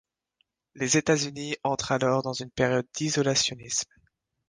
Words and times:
Les 0.73 0.97
États-Unis 0.97 1.57
entrent 1.63 1.91
alors 1.91 2.23
dans 2.23 2.33
une 2.33 2.49
période 2.49 2.87
d'isolationnisme. 2.95 3.93